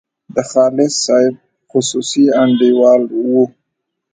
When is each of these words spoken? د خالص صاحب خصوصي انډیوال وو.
د 0.33 0.35
خالص 0.51 0.93
صاحب 1.05 1.35
خصوصي 1.71 2.23
انډیوال 2.41 3.01
وو. 3.31 3.43